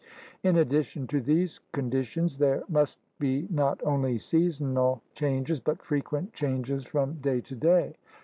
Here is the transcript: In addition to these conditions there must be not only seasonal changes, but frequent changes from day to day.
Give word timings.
In 0.41 0.57
addition 0.57 1.05
to 1.09 1.21
these 1.21 1.59
conditions 1.73 2.39
there 2.39 2.63
must 2.67 2.97
be 3.19 3.45
not 3.51 3.79
only 3.83 4.17
seasonal 4.17 5.03
changes, 5.13 5.59
but 5.59 5.83
frequent 5.83 6.33
changes 6.33 6.83
from 6.85 7.19
day 7.21 7.39
to 7.41 7.53
day. 7.53 7.93